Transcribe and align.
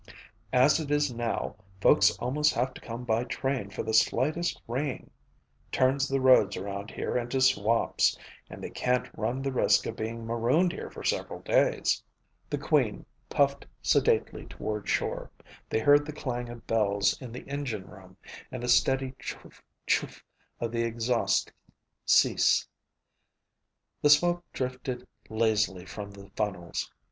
As 0.51 0.79
it 0.79 0.89
is 0.89 1.13
now, 1.13 1.57
folks 1.79 2.09
almost 2.17 2.55
have 2.55 2.73
to 2.73 2.81
come 2.81 3.03
by 3.03 3.23
train 3.23 3.69
for 3.69 3.83
the 3.83 3.93
slightest 3.93 4.59
rain 4.67 5.11
turns 5.71 6.07
the 6.07 6.19
roads 6.19 6.57
around 6.57 6.89
here 6.89 7.15
into 7.15 7.39
swamps 7.39 8.17
and 8.49 8.63
they 8.63 8.71
can't 8.71 9.13
run 9.15 9.43
the 9.43 9.51
risk 9.51 9.85
of 9.85 9.95
being 9.95 10.25
marooned 10.25 10.71
here 10.71 10.89
for 10.89 11.03
several 11.03 11.41
days." 11.41 12.01
The 12.49 12.57
Queen 12.57 13.05
puffed 13.29 13.67
sedately 13.83 14.47
toward 14.47 14.89
shore. 14.89 15.29
They 15.69 15.77
heard 15.81 16.03
the 16.07 16.13
clang 16.13 16.49
of 16.49 16.65
bells 16.65 17.21
in 17.21 17.31
the 17.31 17.47
engine 17.47 17.85
room 17.85 18.17
and 18.51 18.63
the 18.63 18.69
steady 18.69 19.13
chouf 19.19 19.61
chouf 19.85 20.23
of 20.59 20.71
the 20.71 20.81
exhaust 20.81 21.51
cease. 22.07 22.67
The 24.01 24.09
smoke 24.09 24.43
drifted 24.51 25.07
lazily 25.29 25.85
from 25.85 26.09
the 26.09 26.31
funnels. 26.35 26.91